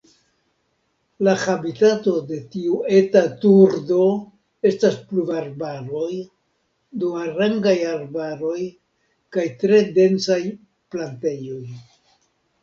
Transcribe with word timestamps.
La 1.25 1.33
habitato 1.41 2.13
de 2.31 2.39
tiu 2.55 2.79
eta 2.99 3.21
turdo 3.43 4.07
estas 4.71 4.97
pluvarbaroj, 5.11 6.09
duarangaj 7.05 7.75
arbaroj 7.93 8.57
kaj 9.37 9.47
tre 9.65 9.83
densaj 10.01 10.41
plantejoj. 10.97 11.63